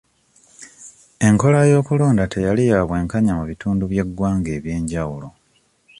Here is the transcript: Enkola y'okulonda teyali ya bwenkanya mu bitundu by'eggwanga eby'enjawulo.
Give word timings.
Enkola 1.27 1.59
y'okulonda 1.71 2.25
teyali 2.33 2.63
ya 2.71 2.79
bwenkanya 2.87 3.33
mu 3.39 3.43
bitundu 3.49 3.83
by'eggwanga 3.91 4.49
eby'enjawulo. 4.57 5.27